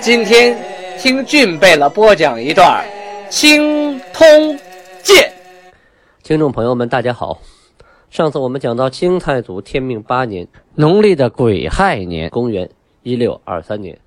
[0.00, 0.56] 今天
[0.98, 2.84] 听俊贝勒播讲一段
[3.28, 4.26] 《青通
[5.02, 5.16] 剑》。
[6.22, 7.40] 听众朋友们，大家好。
[8.10, 12.68] 上次我们讲到清太祖天命八年，农历的癸亥年，公元
[13.02, 13.98] 一六二三年，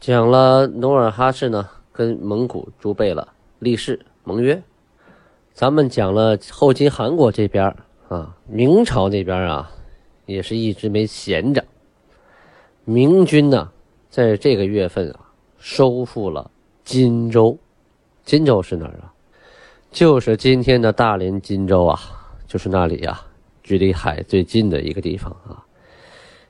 [0.00, 3.26] 讲了努尔哈赤呢跟蒙古诸贝勒
[3.60, 4.60] 立誓盟约。
[5.54, 7.74] 咱们讲了后金韩国这边
[8.08, 9.70] 啊，明朝那边啊，
[10.26, 11.64] 也是一直没闲着。
[12.84, 13.70] 明军呢？
[14.12, 15.20] 在这个月份啊，
[15.56, 16.50] 收复了
[16.84, 17.58] 荆州。
[18.26, 19.10] 荆州是哪儿啊？
[19.90, 21.98] 就是今天的大连金州啊，
[22.46, 23.18] 就是那里呀，
[23.62, 25.64] 距离海最近的一个地方啊。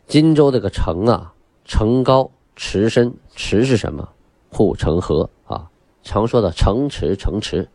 [0.08, 1.32] 荆州这个城啊，
[1.64, 4.08] 城高池深，池是什么？
[4.50, 5.70] 护城河啊，
[6.02, 7.69] 常说的城池，城池，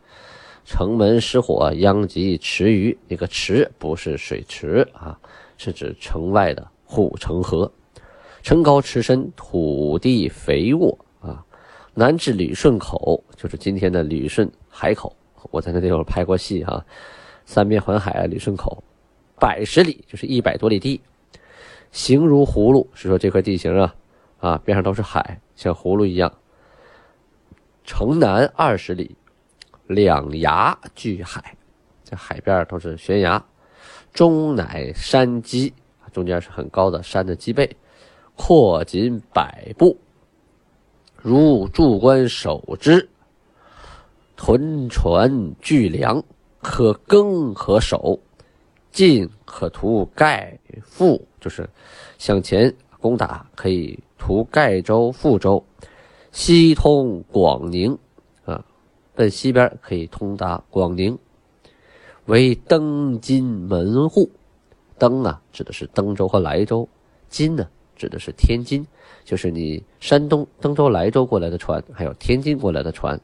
[0.66, 2.94] 城门失火殃及池鱼。
[3.08, 5.18] 那个池不是水池啊，
[5.56, 7.72] 是指城外的护城河。
[8.48, 11.44] 城高池深，土地肥沃啊！
[11.92, 15.14] 南至旅顺口，就是今天的旅顺海口。
[15.50, 16.82] 我在那地方拍过戏哈，
[17.44, 18.82] 三面环海啊，旅顺口，
[19.38, 20.98] 百十里就是一百多里地，
[21.92, 23.94] 形如葫芦，是说这块地形啊
[24.38, 26.32] 啊，边上都是海，像葫芦一样。
[27.84, 29.14] 城南二十里，
[29.88, 31.54] 两崖聚海，
[32.02, 33.44] 这海边都是悬崖，
[34.14, 35.74] 中乃山基，
[36.12, 37.76] 中间是很高的山的基背。
[38.38, 39.98] 阔仅百步，
[41.20, 43.06] 如柱关守之。
[44.36, 46.22] 屯船聚粮，
[46.62, 48.18] 可耕可守。
[48.92, 51.68] 进可图盖覆，就是
[52.16, 55.62] 向前攻打，可以图盖州、覆州。
[56.32, 57.98] 西通广宁，
[58.44, 58.64] 啊，
[59.14, 61.18] 奔西边可以通达广宁。
[62.26, 64.30] 为登金门户，
[64.98, 66.88] 登啊，指的是登州和莱州。
[67.28, 67.68] 金呢？
[67.98, 68.86] 指的是天津，
[69.24, 73.20] 就是你山东登州、莱州过来的船，还有天津过来的船。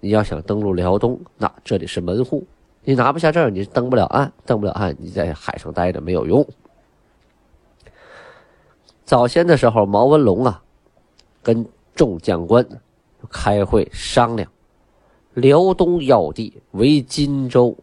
[0.00, 2.44] 你要想登陆辽东，那这里是门户，
[2.82, 6.46] 你拿不下这儿，你登不了岸，登不了岸，你在海上待着没有用。
[9.04, 10.62] 早先的时候，毛文龙啊，
[11.42, 12.66] 跟众将官
[13.30, 14.50] 开会商量，
[15.34, 17.76] 辽东要地为荆州，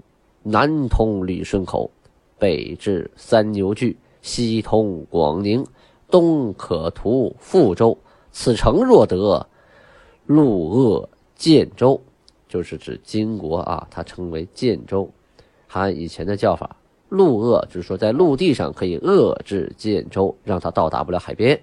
[0.44, 1.90] 南通旅顺口，
[2.38, 5.66] 北至三牛聚，西通广宁。
[6.13, 7.97] 东可图富州，
[8.31, 9.47] 此城若得，
[10.28, 12.00] 陆鄂建州，
[12.47, 15.09] 就是指金国啊，它称为建州，
[15.72, 16.75] 按以前的叫法，
[17.09, 21.59] 陆鄂就是说在陆地上可以遏制建州，让它到达不了海边。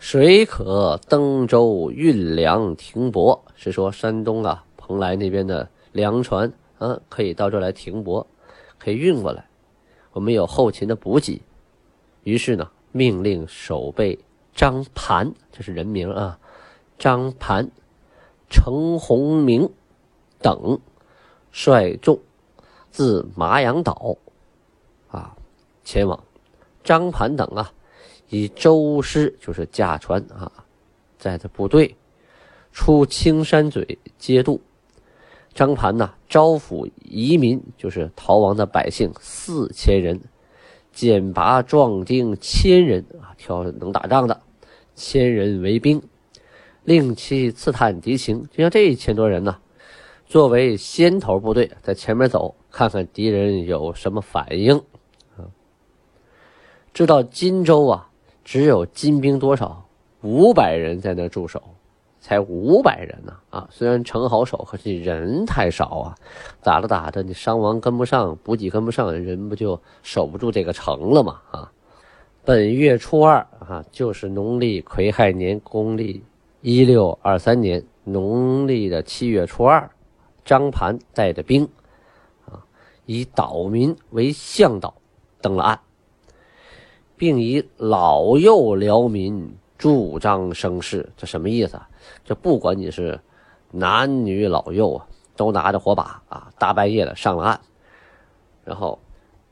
[0.00, 8.26] 水可登舟运粮停泊，是说山东啊，蓬莱那边的粮船啊，可以到这来停泊，
[8.76, 9.46] 可以运过来。
[10.10, 11.40] 我们有后勤的补给，
[12.24, 12.68] 于是呢。
[12.96, 14.16] 命令守备
[14.54, 16.38] 张盘，这是人名啊，
[16.96, 17.68] 张盘、
[18.48, 19.68] 程洪明
[20.40, 20.78] 等
[21.50, 22.20] 率众
[22.92, 24.16] 自麻阳岛
[25.08, 25.36] 啊
[25.82, 26.22] 前往。
[26.84, 27.72] 张盘等啊，
[28.28, 30.52] 以舟师就是驾船啊，
[31.18, 31.96] 载着部队
[32.70, 34.60] 出青山嘴接渡。
[35.52, 40.20] 张盘呢，招抚移民，就是逃亡的百姓四千人。
[40.94, 44.40] 简拔壮丁千人啊，挑能打仗的
[44.94, 46.00] 千人为兵，
[46.84, 48.46] 令其刺探敌情。
[48.52, 49.56] 就像这一千多人呢，
[50.24, 54.76] 作为先头部队，在前面走，看看敌人有什么反应
[55.36, 55.50] 啊。
[56.92, 58.08] 知道荆州啊，
[58.44, 59.86] 只有金兵多少？
[60.22, 61.60] 五百人在那驻守。
[62.24, 63.68] 才五百人呢啊！
[63.70, 66.14] 虽然城好守，可是人太少啊。
[66.62, 71.42] 打着打着，你伤亡跟不上，补给跟不上，人不就守不住这个城了吗？
[71.50, 71.70] 啊！
[72.42, 76.24] 本月初二啊，就是农历癸亥年，公历
[76.62, 79.90] 一六二三年农历的七月初二，
[80.46, 81.68] 张盘带着兵
[82.46, 82.64] 啊，
[83.04, 84.94] 以岛民为向导，
[85.42, 85.78] 登了岸，
[87.18, 89.54] 并以老幼辽民
[89.84, 91.06] 助张声势。
[91.14, 91.86] 这什么意思啊？
[92.24, 93.20] 这不管你是
[93.70, 97.60] 男女老幼啊，都拿着火把啊，大半夜的上了岸，
[98.64, 98.98] 然后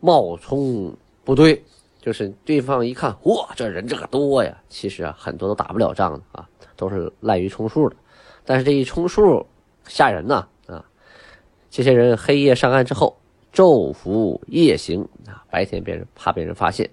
[0.01, 1.63] 冒充部队，
[2.01, 4.59] 就是对方一看，哇，这人这个多呀！
[4.71, 7.97] 其实啊，很多都打不了仗的啊，都是滥竽充数的。
[8.43, 9.47] 但是这一充数
[9.87, 10.83] 吓人呐啊！
[11.69, 13.15] 这些人黑夜上岸之后，
[13.53, 16.89] 昼伏夜行啊，白天别人怕被人发现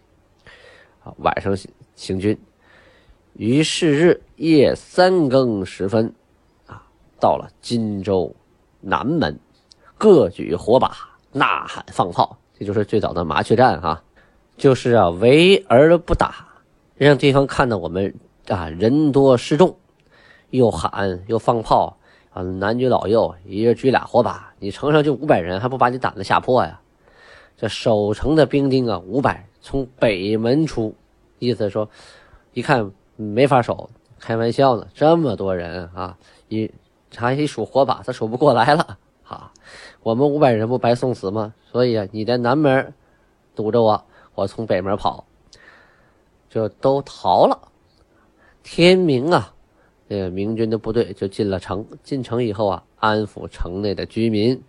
[1.01, 2.37] 啊，晚上行行军。
[3.33, 6.13] 于是日夜三更时分，
[6.67, 6.83] 啊，
[7.19, 8.35] 到了荆州
[8.81, 9.39] 南门，
[9.97, 10.91] 各举火把，
[11.31, 14.03] 呐喊放炮，这就是最早的麻雀战哈，
[14.57, 16.47] 就是啊，围而不打，
[16.95, 18.13] 让对方看到我们
[18.49, 19.77] 啊人多势众，
[20.49, 21.97] 又喊又放炮
[22.31, 26.81] 啊，男女老幼一人举俩火把，你城上就五百人，还不把你胆子吓破呀？
[27.55, 30.93] 这守城的兵丁啊，五百从北门出，
[31.37, 31.89] 意思说，
[32.51, 32.91] 一看。
[33.21, 36.17] 没法守，开玩笑呢，这么多人啊，
[36.47, 36.71] 一
[37.11, 39.51] 查一数火把，他数不过来了哈！
[40.01, 41.53] 我们五百人不白送死吗？
[41.69, 42.93] 所以啊，你在南门
[43.55, 44.05] 堵着我，
[44.35, 45.25] 我从北门跑，
[46.49, 47.59] 就都逃了。
[48.63, 49.53] 天明啊，
[50.07, 51.85] 这个明军的部队就进了城。
[52.01, 54.63] 进城以后啊，安抚城内的居民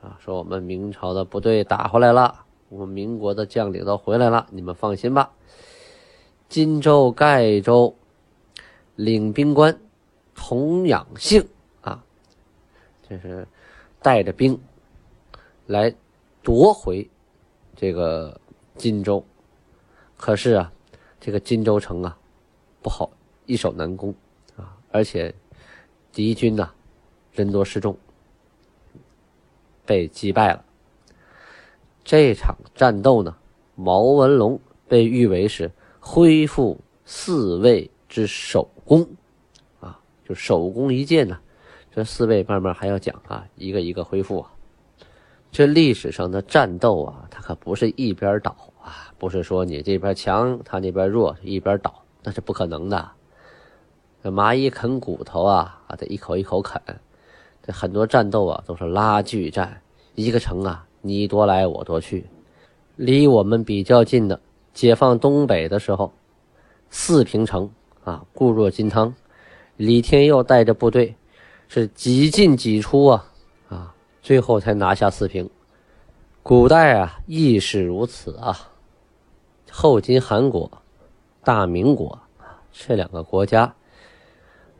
[0.00, 5.32] 啊，说我们明朝的部队打回来了，我们民国的将领都回来了，你们放心吧。
[6.48, 7.94] 荆州、盖州
[8.96, 9.78] 领兵官
[10.34, 11.46] 童养性
[11.82, 12.02] 啊，
[13.08, 13.46] 就是
[14.00, 14.58] 带着兵
[15.66, 15.94] 来
[16.42, 17.08] 夺回
[17.76, 18.40] 这个
[18.76, 19.22] 荆州。
[20.16, 20.72] 可是啊，
[21.20, 22.18] 这个荆州城啊
[22.82, 23.10] 不好，
[23.44, 24.14] 易守难攻
[24.56, 25.34] 啊，而且
[26.12, 26.70] 敌军呢
[27.32, 27.96] 人多势众，
[29.84, 30.64] 被击败了。
[32.02, 33.36] 这场战斗呢，
[33.74, 34.58] 毛文龙
[34.88, 35.70] 被誉为是。
[36.10, 39.06] 恢复四位之首功，
[39.78, 41.38] 啊，就首功一件呢。
[41.94, 44.50] 这四位慢慢还要讲啊，一个一个恢复啊。
[45.52, 53.10] 这历史上的战斗啊，它可不是一边倒啊，不是说你这边强，他那边弱，一边倒，那是不可能的。
[54.22, 56.80] 这蚂蚁啃骨头啊，啊，得一口一口啃。
[57.62, 59.78] 这很多战斗啊，都是拉锯战，
[60.14, 62.24] 一个城啊，你夺来我夺去，
[62.96, 64.40] 离我们比较近的。
[64.78, 66.12] 解放东北的时候，
[66.88, 67.68] 四平城
[68.04, 69.12] 啊，固若金汤。
[69.76, 71.16] 李天佑带着部队
[71.66, 73.26] 是几进几出啊
[73.68, 73.92] 啊，
[74.22, 75.50] 最后才拿下四平。
[76.44, 78.56] 古代啊亦是如此啊。
[79.68, 80.70] 后金、韩国、
[81.42, 83.74] 大明国啊这两个国家，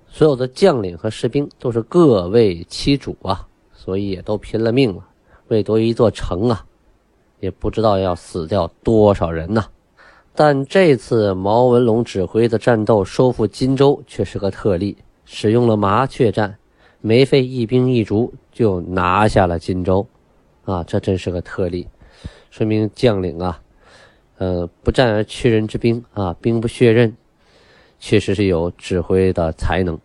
[0.06, 5.04] 所有的将领和士兵都是各为其主啊，所以也都拼了命了，
[5.48, 6.64] 为夺一座城啊，
[7.40, 9.66] 也不知道要死掉多少人呐。
[10.40, 16.56] 但这次毛文龙指挥的战斗收复荆州却是个特例，使用了麻雀战，
[17.00, 20.06] 没费一兵一卒就拿下了荆州，
[20.64, 21.88] 啊，这真是个特例，
[22.50, 23.60] 说明将领啊，
[24.36, 27.12] 呃，不战而屈人之兵啊，兵不血刃，
[27.98, 29.98] 确实是有指挥的才能。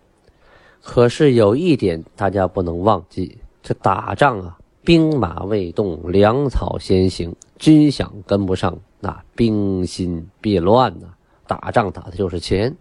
[0.81, 8.75] 可是有一点大家不能忘记，这打仗啊，兵马未动，粮草先行，军饷跟不上。
[9.03, 11.07] 那兵心必乱呐！
[11.45, 12.73] 打仗打的就是钱。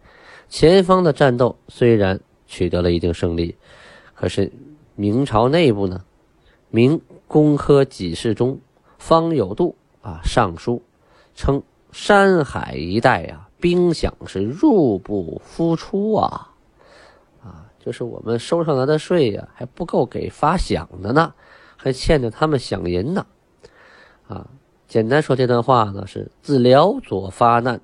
[0.48, 3.56] 前方的战斗虽然取得了一定胜利，
[4.14, 4.52] 可是
[4.94, 6.04] 明朝内部呢？
[6.70, 8.60] 明工科给事中
[8.98, 10.80] 方有度啊上书
[11.34, 11.60] 称
[11.90, 16.52] 山海一带呀，兵饷是入不敷出啊
[17.42, 21.34] 啊，就是我们收上来的税呀还不够给发饷的呢，
[21.76, 23.26] 还欠着他们饷银呢
[24.28, 24.46] 啊。
[24.92, 27.80] 简单说，这段话呢是自辽左发难，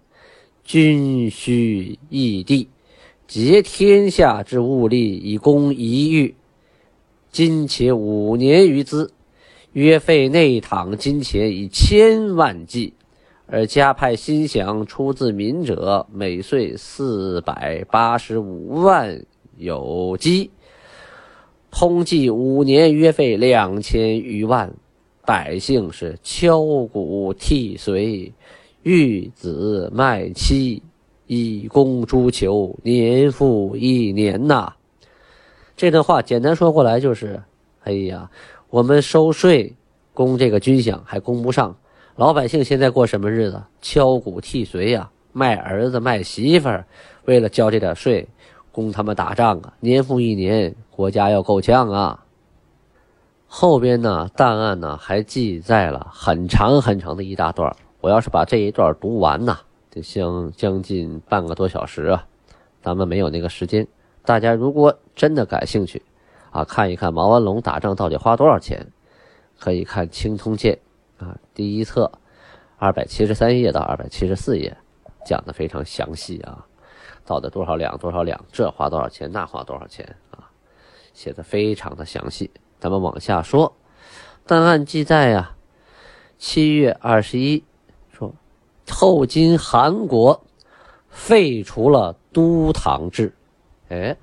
[0.63, 2.69] 军需异地，
[3.27, 6.35] 竭天下之物力以攻一域。
[7.33, 9.11] 今且五年余资，
[9.73, 12.93] 约费内躺金钱以千万计，
[13.47, 19.25] 而加派新饷出自民者，每岁四百八十五万
[19.57, 20.51] 有基，
[21.71, 24.75] 通计五年约费两千余万。
[25.29, 28.33] 百姓是敲鼓替随，
[28.83, 30.83] 育子卖妻，
[31.27, 34.73] 以供诸求，年复一年呐。
[35.77, 37.39] 这段话简单说过来就是：
[37.85, 38.31] 哎呀，
[38.71, 39.71] 我们收税
[40.15, 41.77] 供这个军饷还供不上，
[42.17, 43.63] 老百姓现在过什么日子？
[43.83, 46.87] 敲鼓替随呀，卖儿子卖媳妇儿，
[47.27, 48.27] 为了交这点税，
[48.73, 52.25] 供他们打仗啊，年复一年，国家要够呛啊。
[53.51, 57.75] 后边呢，档案呢还记载了很长很长的一大段。
[58.01, 59.59] 我要是把这一段读完呢，
[59.91, 62.27] 得将将近半个多小时啊。
[62.83, 63.89] 咱们没有那个时间。
[64.23, 66.03] 大家如果真的感兴趣，
[66.51, 68.87] 啊，看一看毛文龙打仗到底花多少钱，
[69.59, 70.79] 可以看《青通鉴》
[71.25, 72.13] 啊，第一册，
[72.77, 74.77] 二百七十三页到二百七十四页，
[75.25, 76.67] 讲的非常详细啊。
[77.25, 80.53] 到底多少两多少两，这花多少钱，那花多少钱啊，
[81.15, 82.51] 写的非常的详细。
[82.81, 83.75] 咱们往下说，
[84.47, 85.57] 档案记载呀，
[86.39, 87.65] 七月二十一
[88.13, 88.33] 说，
[88.89, 90.45] 后金韩国
[91.09, 93.35] 废除了都堂制，
[93.89, 94.17] 哎，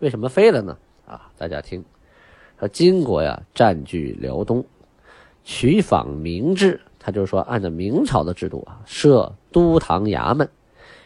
[0.00, 0.76] 为什么废了呢？
[1.06, 1.82] 啊，大家听，
[2.58, 4.62] 说金国呀占据辽东，
[5.42, 10.46] 取仿明制，他就是说按照明朝的制度啊，设都堂衙门，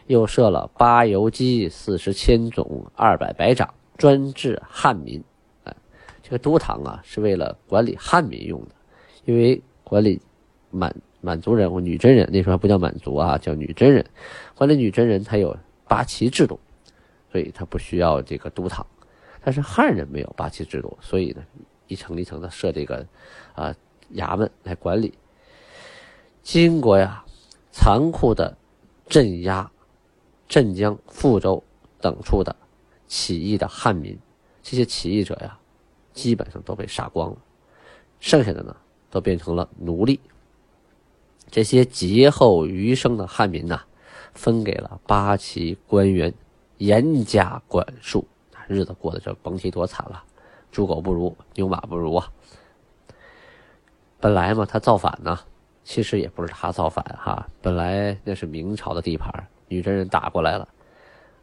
[0.09, 5.23] 又设了八游击、四十千总、二百百长，专治汉民。
[6.33, 8.69] 这个都堂啊是为了管理汉民用的，
[9.27, 10.19] 因为管理
[10.71, 14.03] 满满族人或女真人，那时候还不叫满族啊，叫女真人，
[14.55, 15.55] 管理女真人他有
[15.87, 16.59] 八旗制度，
[17.31, 18.87] 所以他不需要这个都堂。
[19.45, 21.45] 但是汉人没有八旗制度，所以呢，
[21.87, 23.07] 一层一层的设这个
[23.53, 23.75] 啊
[24.15, 25.13] 衙门来管理。
[26.41, 27.23] 金国呀，
[27.71, 28.57] 残酷的
[29.07, 29.71] 镇压
[30.49, 31.63] 镇江、富州
[32.01, 32.57] 等处的
[33.07, 34.19] 起义的汉民，
[34.63, 35.59] 这些起义者呀，
[36.13, 37.37] 基本上都被杀光了，
[38.21, 38.75] 剩下的呢，
[39.11, 40.21] 都变成了奴隶。
[41.51, 43.83] 这些劫后余生的汉民呐，
[44.35, 46.33] 分给了八旗官员，
[46.79, 48.27] 严加管束。
[48.69, 50.23] 日子过得就甭提多惨了，
[50.71, 52.27] 猪狗不如，牛马不如啊！
[54.19, 55.39] 本来嘛，他造反呢，
[55.85, 59.31] 其实也不是他造反哈，本来那是明朝的地盘，
[59.69, 60.67] 女真人打过来了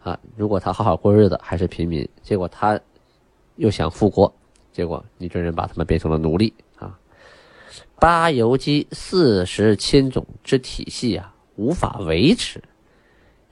[0.02, 0.18] 啊。
[0.38, 2.80] 如果他好好过日子，还是平民，结果他
[3.58, 4.34] 又想复国，
[4.72, 6.98] 结果女真人把他们变成了奴隶啊。
[8.00, 12.64] 八游击四十千种之体系啊，无法维持，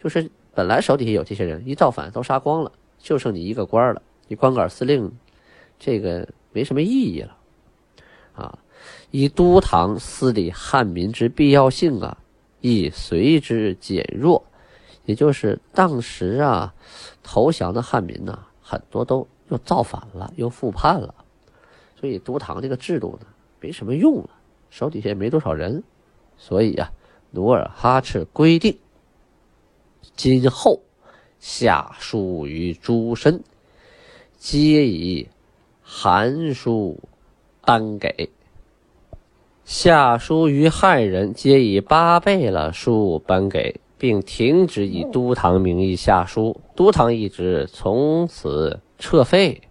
[0.01, 2.71] 就是本来手底下有这些人，一造反都杀光了。
[2.99, 5.11] 就剩你一个官了，你光杆司令，
[5.77, 7.37] 这个没什么意义了，
[8.33, 8.57] 啊！
[9.11, 12.17] 以都堂司理汉民之必要性啊，
[12.59, 14.43] 亦随之减弱。
[15.05, 16.73] 也就是当时啊，
[17.23, 21.13] 投降的汉民呢，很多都又造反了，又复叛了，
[21.99, 23.27] 所以都堂这个制度呢，
[23.59, 24.29] 没什么用了，
[24.69, 25.83] 手底下也没多少人，
[26.37, 26.91] 所以啊，
[27.31, 28.77] 努尔哈赤规定，
[30.15, 30.81] 今后。
[31.39, 33.43] 下书于诸身，
[34.39, 35.27] 皆以
[35.83, 36.99] 函书
[37.63, 38.31] 单给；
[39.63, 49.61] 下书于汉人，皆以八倍了书颁给，并停止以都堂名义下书，都堂一职从此撤废。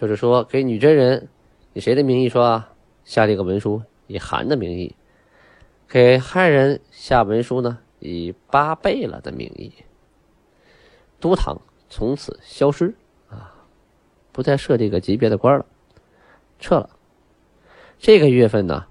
[0.00, 1.28] 就是说，给女真人
[1.72, 2.72] 以谁的名义说啊
[3.04, 3.82] 下这个文书？
[4.06, 4.94] 以韩的名义；
[5.86, 7.78] 给汉人下文书呢？
[7.98, 9.72] 以八贝勒的名义。
[11.20, 11.60] 都堂
[11.90, 12.94] 从此消失
[13.28, 13.54] 啊，
[14.32, 15.66] 不再设这个级别的官了，
[16.58, 16.90] 撤了。
[17.98, 18.86] 这个月份呢，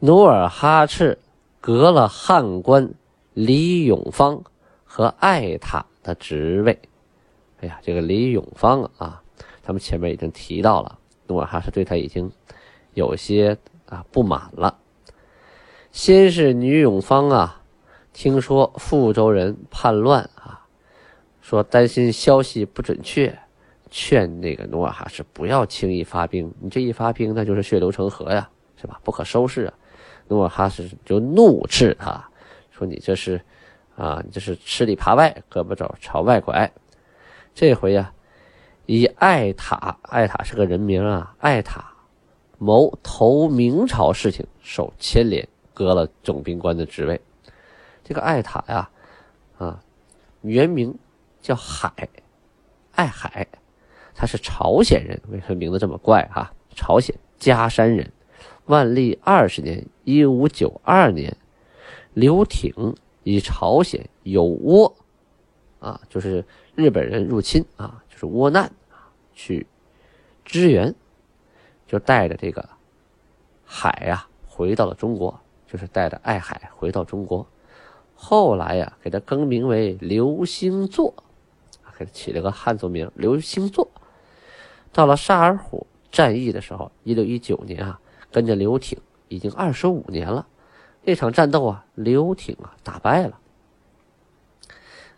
[0.00, 1.18] 努尔哈赤
[1.60, 2.92] 革了汉官
[3.32, 4.44] 李永芳
[4.84, 6.78] 和艾塔的职位。
[7.60, 9.22] 哎呀，这个李永芳啊，
[9.62, 12.30] 咱们前面已经提到了，努尔哈赤对他已经
[12.94, 14.78] 有些啊不满了。
[15.92, 17.62] 先是女永芳啊，
[18.12, 20.56] 听说富州人叛乱啊。
[21.42, 23.36] 说担心消息不准确，
[23.90, 26.52] 劝那个努尔哈赤不要轻易发兵。
[26.60, 29.00] 你这一发兵，那就是血流成河呀，是吧？
[29.02, 29.74] 不可收拾啊！
[30.28, 32.24] 努尔哈赤就怒斥他，
[32.70, 33.40] 说：“你这是，
[33.96, 36.70] 啊，你这是吃里扒外，胳膊肘朝外拐。”
[37.54, 38.12] 这回呀，
[38.86, 41.92] 以艾塔，艾塔是个人名啊，艾塔
[42.58, 47.20] 谋投明朝事情受牵连，革了总兵官的职位。
[48.04, 48.90] 这个艾塔呀，
[49.58, 49.82] 啊，
[50.42, 50.96] 原名。
[51.42, 51.90] 叫海，
[52.92, 53.48] 爱海，
[54.14, 56.52] 他是朝鲜人，为什么名字这么怪哈？
[56.74, 58.12] 朝鲜嘉山人，
[58.66, 61.34] 万历二十年（一五九二年），
[62.12, 64.92] 刘挺以朝鲜有倭，
[65.78, 66.44] 啊，就是
[66.80, 69.66] 日本人入侵啊，就是窝难啊，去
[70.46, 70.94] 支援，
[71.86, 72.66] 就带着这个
[73.66, 77.46] 海呀回到了中国，就是带着爱海回到中国，
[78.14, 81.12] 后来呀给他更名为刘星座。
[81.98, 83.86] 给他起了个汉族名刘星座。
[84.90, 88.00] 到了萨尔浒战役的时候，一六一九年啊，
[88.32, 90.46] 跟着刘挺已经二十五年了。
[91.04, 93.38] 那场战斗啊，刘挺啊打败了。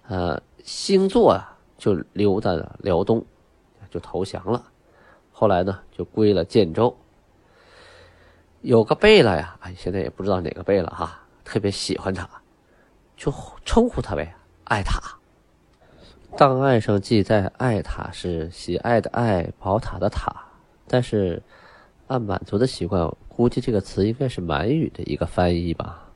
[0.09, 1.52] 呃，星座啊
[1.83, 3.27] 就留在了辽东，
[3.91, 4.63] 就投降了。
[5.33, 6.97] 后来呢，就归了建州。
[8.61, 12.29] 有个贝勒呀，哎，现在也不知道哪个贝勒哈，特别喜欢他，
[13.17, 13.35] 就
[13.65, 15.03] 称呼他为爱塔。
[16.37, 20.33] 档案上记载，爱塔是喜爱的爱，宝塔的塔。
[20.87, 21.43] 但是，
[22.07, 26.09] 按满族的习惯，估计这个词应该是满语的一个翻译吧。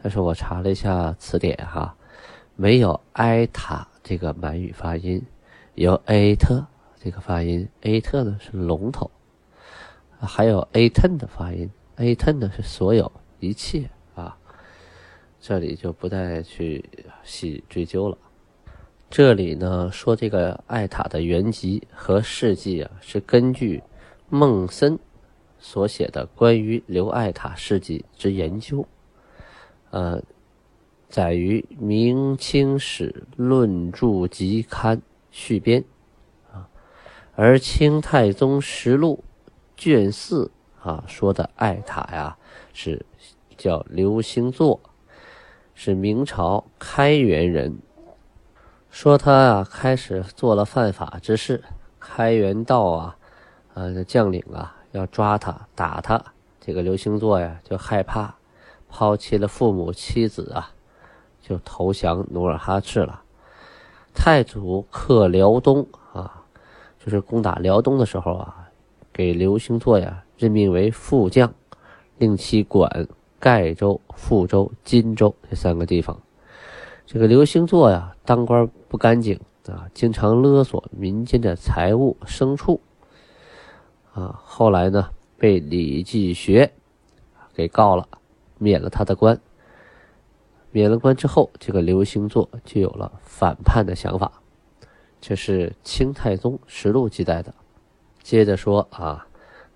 [0.00, 1.96] 但是我查了一下词典，哈，
[2.54, 5.22] 没有“哀塔”这个满语发音，
[5.74, 6.66] 有 a 特
[6.98, 9.10] 这个发音，a 特呢是龙头，
[10.18, 14.38] 还有 a ten 的发音，a ten 呢是所有一切啊，
[15.38, 16.82] 这里就不再去
[17.22, 18.16] 细追究了。
[19.10, 23.82] 这里呢说这个艾塔的原籍和事迹啊，是根据
[24.30, 24.98] 孟森
[25.58, 28.88] 所写的关于刘艾塔事迹之研究，
[29.90, 30.22] 呃，
[31.08, 34.98] 载于《明清史论著集刊》
[35.30, 35.82] 续编
[36.52, 36.68] 啊，
[37.34, 39.24] 而《清太宗实录》
[39.74, 40.50] 卷四
[40.82, 42.36] 啊说的艾塔呀
[42.74, 43.06] 是
[43.56, 44.80] 叫刘兴作，
[45.74, 47.78] 是明朝开元人。
[48.90, 51.64] 说他啊，开始做了犯法之事。
[52.00, 53.16] 开元道啊，
[53.74, 56.22] 呃，将领啊，要抓他、打他。
[56.60, 58.36] 这个刘星座呀，就害怕，
[58.88, 60.72] 抛弃了父母、妻子啊，
[61.48, 63.22] 就投降努尔哈赤了。
[64.14, 66.42] 太祖克辽东啊，
[66.98, 68.68] 就是攻打辽东的时候啊，
[69.12, 71.54] 给刘星作呀任命为副将，
[72.18, 73.06] 令其管
[73.38, 76.20] 盖州、富州、荆州这三个地方。
[77.06, 82.80] 这个刘星作呀，当官不干净啊，经常勒索民间的财物牲畜
[84.12, 84.38] 啊。
[84.44, 86.72] 后来呢，被李继学
[87.54, 88.06] 给告了，
[88.58, 89.40] 免了他的官。
[90.78, 94.30] 免了官之后，这个刘星座就有了反叛的想法。
[95.20, 97.52] 这是《清太宗实录》记载的。
[98.22, 99.26] 接着说啊，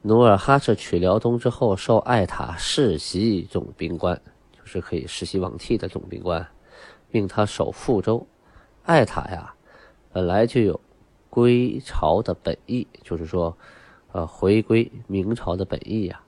[0.02, 6.46] 努尔哈赤取辽东之后，受爱塔世袭总兵官，就是可以世袭罔替的总兵官。
[7.10, 8.24] 命他守富州，
[8.84, 9.54] 爱塔呀，
[10.12, 10.80] 本来就有
[11.28, 13.58] 归朝的本意，就是说，
[14.12, 16.22] 呃，回归明朝的本意呀。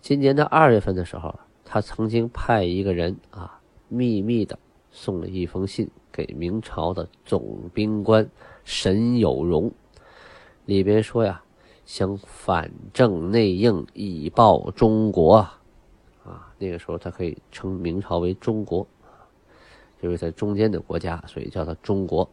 [0.00, 1.34] 今年的二月份的时候，
[1.64, 3.55] 他曾经派一个人啊，
[3.88, 4.58] 秘密的
[4.90, 8.28] 送了一封信给明朝的总兵官
[8.64, 9.72] 沈有容，
[10.64, 11.42] 里边说呀，
[11.84, 15.60] 想反正内应，以报中国啊。
[16.58, 18.86] 那个时候，他可以称明朝为中国。
[20.02, 22.28] 就是在中间的国家，所以叫它中国。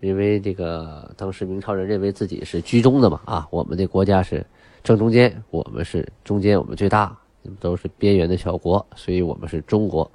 [0.00, 4.46] 因为这个当时明朝人认为自己是居中的嘛，啊，我们的国家是
[4.84, 7.18] 正中间，我们是中间，我们最大，
[7.60, 10.10] 都是边缘的小国，所以我们是中国。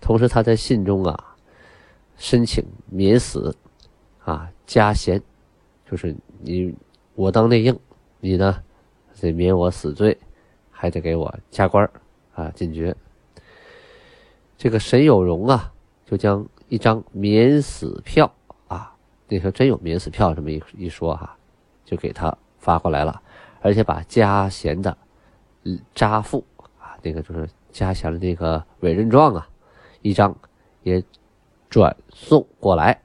[0.00, 1.36] 同时，他在信中啊，
[2.16, 3.54] 申请免死，
[4.24, 5.20] 啊，加衔，
[5.90, 6.74] 就是你
[7.14, 7.78] 我当内应，
[8.20, 8.62] 你呢
[9.20, 10.16] 得免我死罪，
[10.70, 11.88] 还得给我加官
[12.34, 12.96] 啊，进爵。
[14.56, 15.72] 这个沈有容啊，
[16.06, 18.32] 就将一张免死票
[18.68, 18.94] 啊，
[19.28, 21.36] 那时候真有免死票这么一一说哈，
[21.84, 23.20] 就给他发过来了，
[23.60, 24.96] 而且把加衔的
[25.94, 26.44] 扎付
[26.78, 29.48] 啊，那个就是加强的那个委任状啊，
[30.02, 30.36] 一张
[30.82, 31.02] 也
[31.68, 33.00] 转送过来，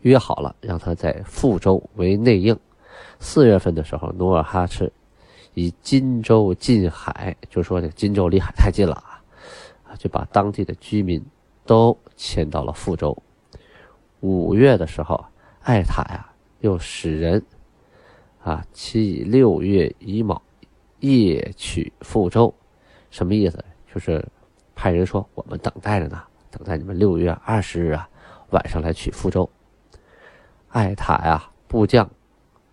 [0.00, 2.58] 约好了让他在富州为内应。
[3.18, 4.92] 四月份的时候，努尔哈赤
[5.54, 9.20] 以荆州近海，就说这荆州离海太近了啊。
[9.98, 11.22] 就把当地的居民
[11.66, 13.16] 都迁到了富州。
[14.20, 15.22] 五月的时候，
[15.62, 17.44] 艾塔呀又使人
[18.42, 20.40] 啊，其以六月乙卯
[21.02, 22.54] 夜取富州，
[23.10, 23.62] 什么意思？
[23.92, 24.24] 就是
[24.74, 28.08] 派人说我们等待着呢，等待你们六月二十日啊
[28.50, 29.48] 晚上来取富州。
[30.68, 32.08] 艾塔呀，部将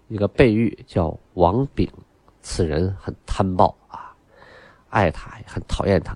[0.08, 1.90] 一个备御叫王炳，
[2.42, 4.16] 此人很贪暴啊，
[4.90, 6.16] 艾塔也很讨厌他。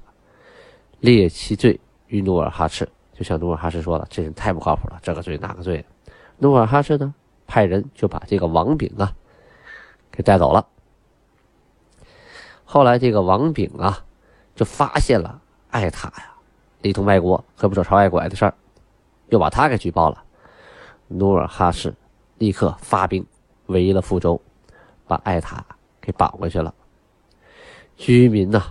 [1.00, 5.84] 列其罪于努尔哈赤，就像努尔哈赤说了，这人太不靠谱了，这个罪那个罪。
[6.38, 7.14] 努尔哈赤呢，
[7.48, 9.12] 派人就把这个王炳啊
[10.12, 10.66] 给带走了。
[12.74, 14.04] 后来这个王炳啊，
[14.56, 16.34] 就发现了艾塔呀
[16.82, 18.54] 里通外国，可不走朝外拐的事儿，
[19.30, 20.24] 又把他给举报了。
[21.08, 21.94] 努尔哈赤
[22.40, 23.24] 立刻发兵
[23.68, 24.42] 围了福州，
[25.06, 25.64] 把艾塔
[26.02, 26.74] 给绑回去了。
[27.96, 28.64] 居民呐，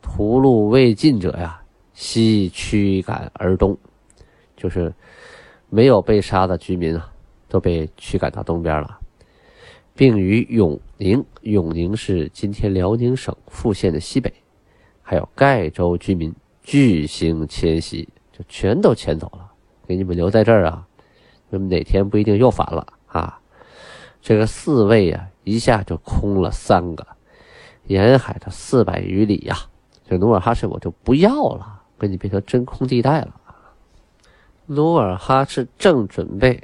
[0.00, 1.60] 屠戮未尽者呀。
[1.94, 3.76] 西驱赶而东，
[4.56, 4.94] 就是
[5.68, 7.10] 没有被杀的居民啊，
[7.48, 9.00] 都被驱赶到东边了，
[9.94, 14.32] 并于永宁，永宁是今天辽宁省富县的西北，
[15.02, 19.50] 还有盖州居民巨星迁徙，就全都迁走了，
[19.86, 20.86] 给你们留在这儿啊，
[21.50, 23.38] 那么哪天不一定又反了啊？
[24.20, 27.06] 这个四位啊，一下就空了三个，
[27.86, 29.56] 沿海的四百余里呀，
[30.08, 31.80] 这努尔哈赤我就不要了。
[31.98, 33.32] 给你变成真空地带了。
[34.66, 36.60] 努尔哈赤正准备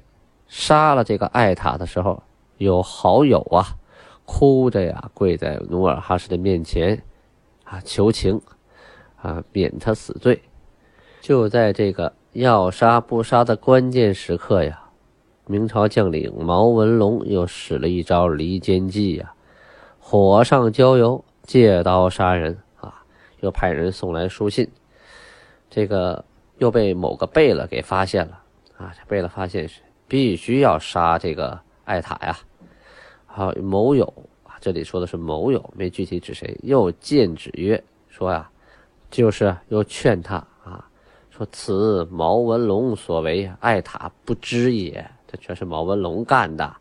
[0.49, 2.21] 杀了这个艾塔的时候，
[2.59, 3.77] 有好友啊，
[4.25, 7.03] 哭着呀跪在努尔哈赤的面前，
[7.65, 8.41] 啊求情，
[9.17, 10.43] 啊免他死罪。
[11.21, 14.91] 就在这个要杀不杀的关键时刻呀，
[15.47, 19.33] 明朝将领毛文龙又使了一招离间计呀，
[19.99, 23.03] 火上浇油，借刀杀人啊！
[23.41, 24.71] 又派人送来书信，
[25.71, 26.25] 这个
[26.59, 28.43] 又被某个贝勒给发现了
[28.77, 28.93] 啊！
[28.97, 32.39] 这贝勒发现是必须要杀这个艾塔呀。
[33.39, 38.51] 好，某友啊，这里说的是某友，没具体指谁，又谏旨曰说呀，
[39.13, 40.85] 就是又劝他啊。
[41.31, 45.09] 说此毛文龙所为，艾塔不知也。
[45.29, 46.75] 这全是毛文龙干的。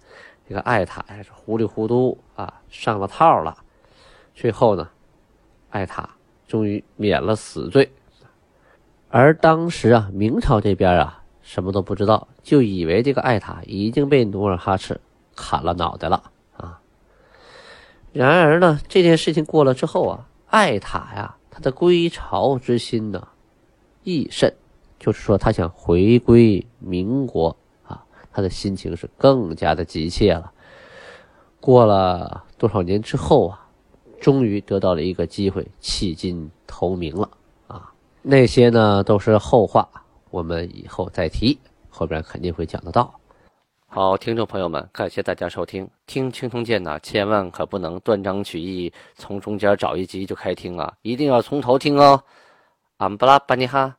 [0.50, 3.56] 这个艾塔呀，是糊里糊涂啊，上了套了。
[4.34, 4.90] 最后呢，
[5.70, 6.10] 艾塔
[6.48, 7.88] 终于免了死罪。
[9.10, 15.00] 而当时啊，明朝这边啊，什么都不知道，就以为这个艾塔已经被努尔哈赤
[15.36, 16.32] 砍了脑袋了。
[18.14, 23.28] 然而呢，这件事情过了之后啊，艾塔呀，他的归朝之心呢。
[24.04, 24.56] 益甚，
[24.98, 30.52] 就是说他想回归民国啊，他的心情是更加的急切了。
[31.60, 33.68] 过了多少年之后啊，
[34.22, 37.30] 终于得到了一个机会，弃金投明了
[37.68, 37.92] 啊。
[38.22, 39.90] 那些呢都是后话，
[40.32, 43.20] 我们以后再提，后边肯定会讲得到。
[43.90, 45.90] 好，听众朋友们，感谢大家收听。
[46.06, 52.22] 听青铜剑呢，千万可不能断章取义，从中间找一集就开听啊，一定要从头听哦。
[52.98, 53.97] 安布拉巴尼哈。